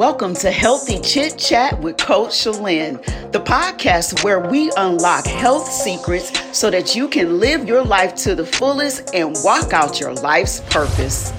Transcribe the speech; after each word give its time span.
Welcome 0.00 0.32
to 0.36 0.50
Healthy 0.50 1.00
Chit 1.00 1.36
Chat 1.36 1.78
with 1.82 1.98
Coach 1.98 2.30
Shalane, 2.30 3.04
the 3.32 3.38
podcast 3.38 4.24
where 4.24 4.40
we 4.40 4.72
unlock 4.78 5.26
health 5.26 5.70
secrets 5.70 6.58
so 6.58 6.70
that 6.70 6.96
you 6.96 7.06
can 7.06 7.38
live 7.38 7.68
your 7.68 7.84
life 7.84 8.14
to 8.14 8.34
the 8.34 8.46
fullest 8.46 9.14
and 9.14 9.36
walk 9.44 9.74
out 9.74 10.00
your 10.00 10.14
life's 10.14 10.60
purpose. 10.70 11.34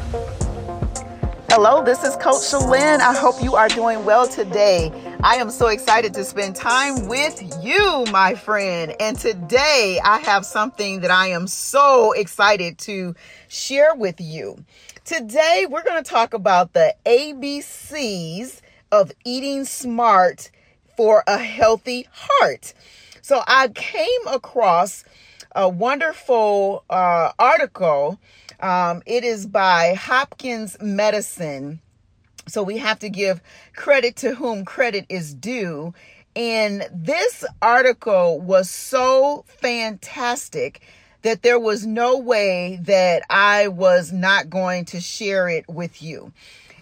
Hello, 1.50 1.84
this 1.84 2.04
is 2.04 2.16
Coach 2.18 2.36
Shalane. 2.36 3.00
I 3.00 3.16
hope 3.16 3.42
you 3.42 3.56
are 3.56 3.68
doing 3.68 4.06
well 4.06 4.28
today. 4.28 4.92
I 5.24 5.36
am 5.36 5.52
so 5.52 5.68
excited 5.68 6.16
to 6.16 6.24
spend 6.24 6.56
time 6.56 7.08
with 7.08 7.44
you, 7.64 8.06
my 8.12 8.34
friend. 8.34 8.96
And 9.00 9.20
today 9.20 10.00
I 10.04 10.18
have 10.18 10.48
something 10.48 11.02
that 11.02 11.12
I 11.12 11.28
am 11.28 11.46
so 11.46 12.12
excited 12.14 12.80
to 12.80 13.14
share 13.48 13.94
with 13.94 14.20
you. 14.20 14.66
Today, 15.06 15.68
we're 15.70 15.84
going 15.84 16.04
to 16.04 16.10
talk 16.10 16.34
about 16.34 16.74
the 16.74 16.96
ABCs 17.06 18.62
of 18.92 19.12
eating 19.24 19.64
smart 19.66 20.50
for 20.98 21.24
a 21.28 21.38
healthy 21.38 22.08
heart. 22.12 22.74
So, 23.22 23.44
I 23.46 23.68
came 23.68 24.28
across 24.28 25.04
a 25.56 25.70
wonderful 25.70 26.84
uh, 26.90 27.34
article. 27.38 28.20
Um, 28.60 29.04
it 29.06 29.24
is 29.24 29.46
by 29.46 29.94
Hopkins 29.94 30.78
Medicine. 30.82 31.80
So, 32.52 32.64
we 32.64 32.78
have 32.78 33.00
to 33.00 33.10
give 33.10 33.42
credit 33.76 34.16
to 34.18 34.36
whom 34.36 34.66
credit 34.66 35.06
is 35.10 35.34
due. 35.34 35.94
And 36.36 36.88
this 36.94 37.44
article 37.62 38.40
was 38.40 38.70
so 38.70 39.44
fantastic 39.48 40.82
that 41.24 41.44
there 41.44 41.60
was 41.60 41.86
no 41.86 42.18
way 42.18 42.80
that 42.84 43.24
I 43.30 43.68
was 43.68 44.12
not 44.12 44.50
going 44.50 44.86
to 44.86 45.00
share 45.00 45.48
it 45.48 45.68
with 45.68 46.02
you. 46.02 46.32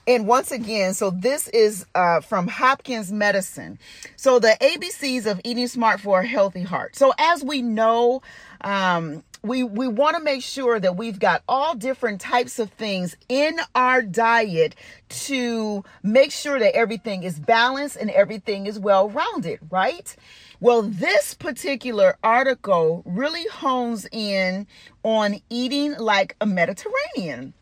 And 0.07 0.25
once 0.25 0.51
again, 0.51 0.95
so 0.95 1.11
this 1.11 1.47
is 1.49 1.85
uh, 1.93 2.21
from 2.21 2.47
Hopkins 2.47 3.11
Medicine. 3.11 3.77
So 4.15 4.39
the 4.39 4.57
ABCs 4.59 5.27
of 5.27 5.39
eating 5.43 5.67
smart 5.67 5.99
for 5.99 6.21
a 6.21 6.25
healthy 6.25 6.63
heart. 6.63 6.95
So 6.95 7.13
as 7.19 7.43
we 7.43 7.61
know, 7.61 8.23
um, 8.61 9.23
we 9.41 9.63
we 9.63 9.87
want 9.87 10.17
to 10.17 10.23
make 10.23 10.43
sure 10.43 10.79
that 10.79 10.97
we've 10.97 11.19
got 11.19 11.43
all 11.47 11.75
different 11.75 12.19
types 12.19 12.59
of 12.59 12.71
things 12.71 13.15
in 13.29 13.57
our 13.73 14.01
diet 14.01 14.75
to 15.09 15.83
make 16.03 16.31
sure 16.31 16.59
that 16.59 16.75
everything 16.75 17.23
is 17.23 17.39
balanced 17.39 17.95
and 17.95 18.09
everything 18.11 18.67
is 18.67 18.79
well 18.79 19.09
rounded, 19.09 19.59
right? 19.69 20.15
Well, 20.59 20.81
this 20.81 21.33
particular 21.33 22.17
article 22.23 23.03
really 23.05 23.47
hones 23.47 24.07
in 24.11 24.67
on 25.03 25.41
eating 25.49 25.95
like 25.97 26.35
a 26.41 26.45
Mediterranean. 26.45 27.53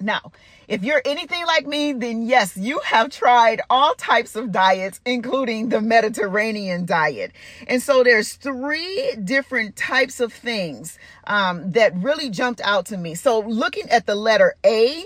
Now, 0.00 0.32
if 0.72 0.82
you're 0.82 1.02
anything 1.04 1.44
like 1.44 1.66
me, 1.66 1.92
then 1.92 2.22
yes, 2.22 2.56
you 2.56 2.80
have 2.80 3.10
tried 3.10 3.60
all 3.68 3.92
types 3.94 4.34
of 4.34 4.50
diets, 4.50 5.02
including 5.04 5.68
the 5.68 5.82
Mediterranean 5.82 6.86
diet. 6.86 7.32
And 7.68 7.82
so 7.82 8.02
there's 8.02 8.32
three 8.32 9.14
different 9.22 9.76
types 9.76 10.18
of 10.18 10.32
things 10.32 10.98
um, 11.26 11.72
that 11.72 11.94
really 11.94 12.30
jumped 12.30 12.62
out 12.64 12.86
to 12.86 12.96
me. 12.96 13.14
So 13.14 13.40
looking 13.40 13.90
at 13.90 14.06
the 14.06 14.14
letter 14.14 14.54
A, 14.64 15.04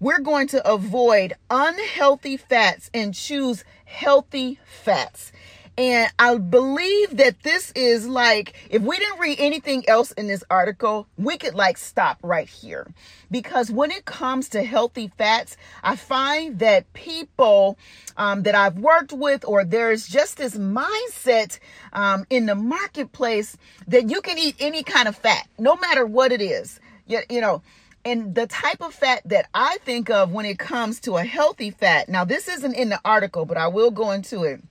we're 0.00 0.20
going 0.20 0.48
to 0.48 0.66
avoid 0.66 1.34
unhealthy 1.50 2.38
fats 2.38 2.90
and 2.94 3.12
choose 3.12 3.62
healthy 3.84 4.58
fats. 4.64 5.32
And 5.76 6.08
I 6.20 6.36
believe 6.38 7.16
that 7.16 7.42
this 7.42 7.72
is 7.74 8.06
like, 8.06 8.54
if 8.70 8.80
we 8.82 8.96
didn't 8.96 9.18
read 9.18 9.40
anything 9.40 9.88
else 9.88 10.12
in 10.12 10.28
this 10.28 10.44
article, 10.48 11.08
we 11.18 11.36
could 11.36 11.54
like 11.54 11.78
stop 11.78 12.18
right 12.22 12.48
here. 12.48 12.86
Because 13.28 13.72
when 13.72 13.90
it 13.90 14.04
comes 14.04 14.48
to 14.50 14.62
healthy 14.62 15.10
fats, 15.18 15.56
I 15.82 15.96
find 15.96 16.60
that 16.60 16.92
people 16.92 17.76
um, 18.16 18.44
that 18.44 18.54
I've 18.54 18.78
worked 18.78 19.12
with, 19.12 19.44
or 19.44 19.64
there's 19.64 20.06
just 20.06 20.36
this 20.36 20.56
mindset 20.56 21.58
um, 21.92 22.24
in 22.30 22.46
the 22.46 22.54
marketplace 22.54 23.56
that 23.88 24.08
you 24.08 24.20
can 24.20 24.38
eat 24.38 24.54
any 24.60 24.84
kind 24.84 25.08
of 25.08 25.16
fat, 25.16 25.48
no 25.58 25.74
matter 25.74 26.06
what 26.06 26.30
it 26.30 26.40
is. 26.40 26.78
You, 27.08 27.20
you 27.28 27.40
know, 27.40 27.62
and 28.04 28.32
the 28.36 28.46
type 28.46 28.80
of 28.80 28.94
fat 28.94 29.22
that 29.24 29.48
I 29.52 29.78
think 29.84 30.08
of 30.08 30.30
when 30.30 30.46
it 30.46 30.60
comes 30.60 31.00
to 31.00 31.16
a 31.16 31.24
healthy 31.24 31.72
fat, 31.72 32.08
now 32.08 32.24
this 32.24 32.46
isn't 32.46 32.74
in 32.74 32.90
the 32.90 33.00
article, 33.04 33.44
but 33.44 33.56
I 33.56 33.66
will 33.66 33.90
go 33.90 34.12
into 34.12 34.44
it 34.44 34.62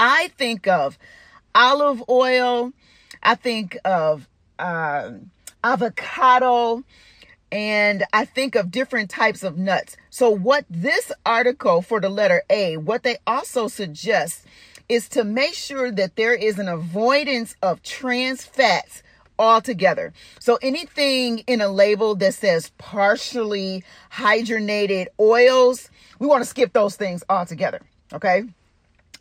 I 0.00 0.28
think 0.38 0.66
of 0.66 0.98
olive 1.54 2.02
oil, 2.08 2.72
I 3.22 3.34
think 3.34 3.76
of 3.84 4.26
uh, 4.58 5.10
avocado, 5.62 6.84
and 7.52 8.04
I 8.14 8.24
think 8.24 8.54
of 8.54 8.70
different 8.70 9.10
types 9.10 9.42
of 9.42 9.58
nuts. 9.58 9.98
So, 10.08 10.30
what 10.30 10.64
this 10.70 11.12
article 11.26 11.82
for 11.82 12.00
the 12.00 12.08
letter 12.08 12.42
A, 12.48 12.78
what 12.78 13.02
they 13.02 13.18
also 13.26 13.68
suggest 13.68 14.46
is 14.88 15.06
to 15.10 15.22
make 15.22 15.52
sure 15.52 15.92
that 15.92 16.16
there 16.16 16.34
is 16.34 16.58
an 16.58 16.68
avoidance 16.68 17.54
of 17.62 17.82
trans 17.82 18.42
fats 18.42 19.02
altogether. 19.38 20.12
So 20.38 20.58
anything 20.62 21.38
in 21.40 21.60
a 21.60 21.68
label 21.68 22.14
that 22.16 22.34
says 22.34 22.72
partially 22.78 23.84
hydrogenated 24.12 25.06
oils, 25.18 25.90
we 26.18 26.26
want 26.26 26.42
to 26.42 26.48
skip 26.48 26.72
those 26.72 26.96
things 26.96 27.22
altogether. 27.28 27.80
Okay. 28.12 28.44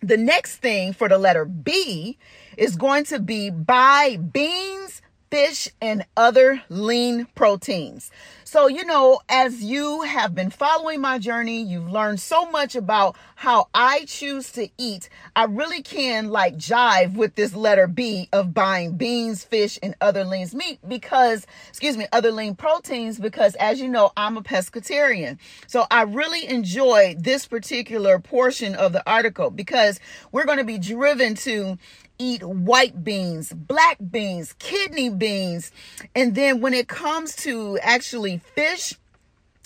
The 0.01 0.17
next 0.17 0.57
thing 0.57 0.93
for 0.93 1.09
the 1.09 1.17
letter 1.17 1.45
B 1.45 2.17
is 2.57 2.75
going 2.75 3.03
to 3.05 3.19
be 3.19 3.49
buy 3.49 4.17
beans, 4.17 5.01
fish, 5.29 5.69
and 5.81 6.05
other 6.17 6.61
lean 6.69 7.27
proteins. 7.35 8.11
So, 8.43 8.65
you 8.65 8.83
know, 8.83 9.21
as 9.29 9.61
you 9.61 10.01
have 10.01 10.33
been 10.33 10.49
following 10.49 11.01
my 11.01 11.19
journey, 11.19 11.61
you've 11.61 11.91
learned 11.91 12.19
so 12.19 12.49
much 12.49 12.75
about 12.75 13.15
how 13.35 13.67
I 13.75 14.05
choose 14.05 14.51
to 14.53 14.69
eat. 14.75 15.07
I 15.35 15.43
really 15.43 15.83
can 15.83 16.29
like 16.29 16.57
jive 16.57 17.13
with 17.13 17.35
this 17.35 17.55
letter 17.55 17.85
B 17.85 18.27
of 18.33 18.53
buying 18.55 18.97
beans, 18.97 19.43
fish, 19.43 19.77
and 19.83 19.93
other 20.01 20.23
lean 20.23 20.49
meat 20.53 20.79
because, 20.87 21.45
excuse 21.67 21.95
me, 21.95 22.07
other 22.11 22.31
lean 22.31 22.55
proteins 22.55 23.19
because 23.19 23.53
as 23.55 23.79
you 23.79 23.87
know, 23.87 24.11
I'm 24.17 24.35
a 24.35 24.41
pescatarian. 24.41 25.37
So 25.67 25.85
I 25.91 26.03
really 26.03 26.47
enjoy 26.47 27.15
this 27.19 27.45
particular 27.45 28.17
portion 28.17 28.73
of 28.73 28.93
the 28.93 29.07
article 29.07 29.51
because 29.51 29.99
we're 30.31 30.45
going 30.45 30.57
to 30.57 30.63
be 30.63 30.79
driven 30.79 31.35
to 31.35 31.77
eat 32.19 32.43
white 32.43 33.03
beans, 33.03 33.53
black 33.53 33.97
beans, 34.11 34.53
kidney 34.59 35.09
beans. 35.09 35.71
And 36.13 36.35
then 36.35 36.59
when 36.59 36.73
it 36.73 36.87
comes 36.89 37.35
to 37.37 37.79
actually 37.81 38.41
fish, 38.53 38.93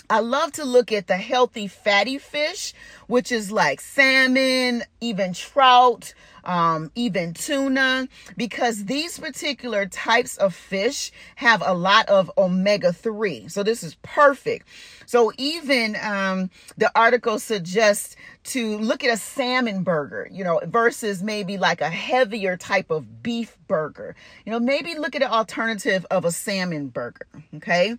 I 0.10 0.20
love 0.20 0.52
to 0.54 0.64
look 0.64 0.92
at 0.92 1.08
the 1.08 1.18
healthy 1.18 1.68
fatty 1.68 2.20
fish, 2.20 2.74
which 3.08 3.32
is 3.32 3.52
like 3.52 3.82
salmon, 3.82 4.84
even 5.02 5.34
trout, 5.34 6.14
um, 6.46 6.92
even 6.96 7.34
tuna, 7.34 8.08
because 8.38 8.86
these 8.86 9.20
particular 9.20 9.86
types 9.86 10.38
of 10.38 10.54
fish 10.54 11.12
have 11.36 11.64
a 11.66 11.74
lot 11.74 12.08
of 12.10 12.32
omega 12.38 12.94
3. 12.94 13.48
So 13.48 13.64
this 13.64 13.84
is 13.84 13.96
perfect. 14.02 14.68
So 15.06 15.32
even 15.38 15.96
um, 16.02 16.50
the 16.78 16.92
article 16.96 17.40
suggests 17.40 18.16
to 18.46 18.78
look 18.78 19.04
at 19.04 19.14
a 19.14 19.18
salmon 19.18 19.84
burger, 19.84 20.28
you 20.32 20.44
know, 20.44 20.60
versus 20.66 21.24
maybe 21.24 21.58
like 21.58 21.82
a 21.82 21.90
heavier 21.90 22.58
type 22.58 22.92
of 22.92 23.24
beef 23.24 23.58
burger. 23.68 24.16
You 24.46 24.52
know, 24.52 24.60
maybe 24.60 24.96
look 24.96 25.16
at 25.16 25.22
an 25.22 25.30
alternative 25.30 26.06
of 26.12 26.26
a 26.26 26.32
salmon 26.32 26.88
burger. 26.88 27.28
Okay. 27.56 27.96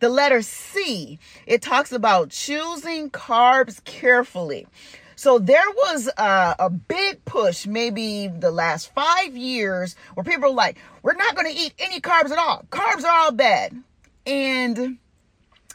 The 0.00 0.08
letter 0.08 0.42
C, 0.42 1.18
it 1.46 1.62
talks 1.62 1.90
about 1.90 2.30
choosing 2.30 3.10
carbs 3.10 3.82
carefully. 3.84 4.66
So 5.18 5.40
there 5.40 5.68
was 5.68 6.08
a, 6.16 6.54
a, 6.60 6.70
big 6.70 7.24
push, 7.24 7.66
maybe 7.66 8.28
the 8.28 8.52
last 8.52 8.94
five 8.94 9.36
years, 9.36 9.96
where 10.14 10.22
people 10.22 10.50
are 10.50 10.54
like, 10.54 10.78
we're 11.02 11.14
not 11.14 11.34
going 11.34 11.52
to 11.52 11.60
eat 11.60 11.74
any 11.80 12.00
carbs 12.00 12.30
at 12.30 12.38
all. 12.38 12.64
Carbs 12.70 13.02
are 13.02 13.10
all 13.10 13.32
bad. 13.32 13.76
And 14.26 14.96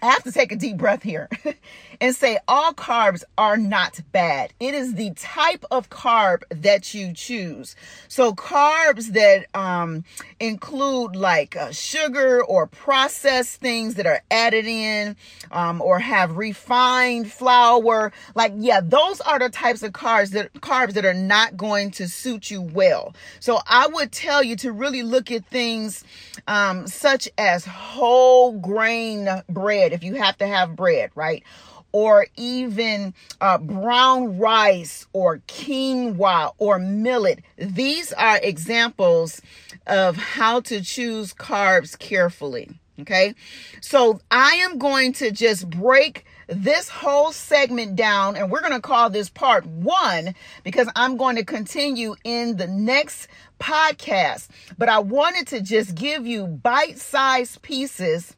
I 0.02 0.06
have 0.06 0.24
to 0.24 0.32
take 0.32 0.54
a 0.54 0.56
deep 0.56 0.78
breath 0.78 1.04
here 1.04 1.28
and 2.04 2.14
say 2.14 2.38
all 2.50 2.74
carbs 2.74 3.24
are 3.38 3.56
not 3.56 4.02
bad. 4.12 4.52
It 4.60 4.74
is 4.74 4.96
the 4.96 5.12
type 5.12 5.64
of 5.72 5.90
carb 5.90 6.44
that 6.50 6.94
you 6.94 7.14
choose. 7.14 7.78
So 8.10 8.34
carbs 8.34 9.14
that 9.14 9.46
um, 9.58 10.04
include 10.38 11.16
like 11.16 11.56
uh, 11.56 11.72
sugar 11.72 12.44
or 12.44 12.68
processed 12.68 13.62
things 13.62 13.96
that 13.96 14.06
are 14.06 14.22
added 14.30 14.66
in 14.66 15.16
um, 15.50 15.82
or 15.82 15.98
have 16.00 16.36
refined 16.36 17.32
flour, 17.32 18.12
like 18.36 18.52
yeah, 18.58 18.82
those 18.82 19.22
are 19.22 19.40
the 19.40 19.48
types 19.48 19.82
of 19.82 19.94
carbs 19.94 20.32
that 20.32 20.52
carbs 20.56 20.96
that 20.96 21.06
are 21.06 21.14
not 21.14 21.56
going 21.56 21.90
to 21.92 22.10
suit 22.10 22.52
you 22.52 22.62
well. 22.62 23.16
So 23.40 23.60
I 23.66 23.88
would 23.88 24.12
tell 24.12 24.44
you 24.44 24.58
to 24.58 24.74
really 24.74 25.04
look 25.04 25.32
at 25.32 25.46
things 25.46 26.04
um, 26.50 26.86
such 26.86 27.30
as 27.38 27.64
whole 27.64 28.60
grain 28.60 29.30
bread 29.48 29.94
if 29.94 30.04
you 30.04 30.16
have 30.16 30.38
to 30.40 30.48
have 30.48 30.76
bread, 30.76 31.10
right? 31.16 31.44
Or 31.94 32.28
even 32.36 33.14
uh, 33.40 33.60
brown 33.60 34.38
rice 34.38 35.08
or 35.14 35.38
quinoa 35.48 36.54
or 36.58 36.80
millet. 36.80 37.40
These 37.58 38.12
are 38.14 38.40
examples 38.42 39.42
of 39.88 40.18
how 40.18 40.60
to 40.62 40.82
choose 40.82 41.34
carbs 41.34 41.98
carefully. 41.98 42.72
Okay. 43.00 43.34
So 43.82 44.20
I 44.30 44.56
am 44.56 44.78
going 44.78 45.14
to 45.14 45.32
just 45.32 45.70
break 45.70 46.26
this 46.48 46.90
whole 46.90 47.32
segment 47.32 47.96
down 47.96 48.36
and 48.36 48.52
we're 48.52 48.62
going 48.62 48.74
to 48.74 48.82
call 48.82 49.10
this 49.10 49.30
part 49.30 49.66
one 49.66 50.36
because 50.64 50.88
I'm 50.96 51.18
going 51.18 51.36
to 51.38 51.44
continue 51.44 52.16
in 52.24 52.58
the 52.58 52.68
next 52.68 53.28
podcast. 53.60 54.50
But 54.78 54.90
I 54.90 55.00
wanted 55.00 55.48
to 55.48 55.62
just 55.62 55.96
give 55.96 56.28
you 56.28 56.46
bite 56.46 57.00
sized 57.00 57.62
pieces 57.62 58.36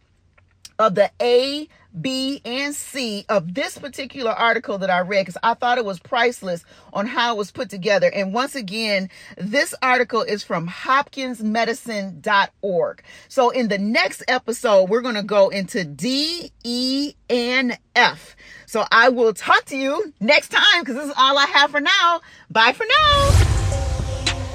of 0.79 0.95
the 0.95 1.11
A, 1.21 1.67
B, 1.99 2.39
and 2.43 2.73
C 2.75 3.25
of 3.29 3.53
this 3.53 3.77
particular 3.77 4.31
article 4.31 4.79
that 4.79 4.89
I 4.89 4.99
read 4.99 5.21
because 5.21 5.37
I 5.41 5.53
thought 5.53 5.77
it 5.77 5.85
was 5.85 5.99
priceless 5.99 6.65
on 6.91 7.07
how 7.07 7.35
it 7.35 7.37
was 7.37 7.51
put 7.51 7.69
together. 7.69 8.11
And 8.13 8.33
once 8.33 8.55
again, 8.55 9.09
this 9.37 9.73
article 9.81 10.21
is 10.21 10.43
from 10.43 10.67
hopkinsmedicine.org. 10.67 13.03
So 13.29 13.51
in 13.51 13.69
the 13.69 13.77
next 13.77 14.23
episode, 14.27 14.89
we're 14.89 15.01
going 15.01 15.15
to 15.15 15.23
go 15.23 15.47
into 15.49 15.85
D, 15.85 16.51
E, 16.63 17.13
and 17.29 17.77
F. 17.95 18.35
So 18.65 18.83
I 18.91 19.07
will 19.09 19.33
talk 19.33 19.65
to 19.65 19.77
you 19.77 20.11
next 20.19 20.49
time 20.49 20.81
because 20.81 20.95
this 20.95 21.05
is 21.05 21.13
all 21.17 21.37
I 21.37 21.45
have 21.45 21.69
for 21.71 21.79
now. 21.79 22.19
Bye 22.49 22.73
for 22.73 22.85
now. 22.85 23.31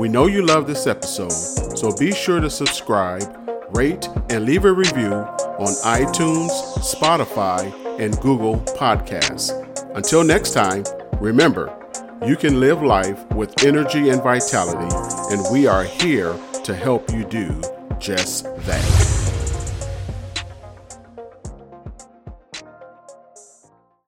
We 0.00 0.08
know 0.08 0.26
you 0.26 0.44
love 0.44 0.66
this 0.66 0.88
episode, 0.88 1.30
so 1.30 1.94
be 1.96 2.10
sure 2.12 2.40
to 2.40 2.50
subscribe, 2.50 3.22
rate, 3.70 4.08
and 4.30 4.44
leave 4.44 4.64
a 4.64 4.72
review 4.72 5.12
on 5.12 5.68
iTunes, 5.84 6.50
Spotify, 6.78 7.72
and 8.00 8.20
Google 8.20 8.56
Podcasts. 8.76 9.52
Until 9.94 10.24
next 10.24 10.54
time, 10.54 10.82
remember, 11.20 11.72
you 12.26 12.34
can 12.36 12.58
live 12.58 12.82
life 12.82 13.24
with 13.32 13.62
energy 13.64 14.08
and 14.08 14.20
vitality, 14.22 14.92
and 15.32 15.40
we 15.52 15.68
are 15.68 15.84
here 15.84 16.36
to 16.64 16.74
help 16.74 17.10
you 17.12 17.24
do 17.24 17.60
just 17.98 18.44
that. 18.64 19.21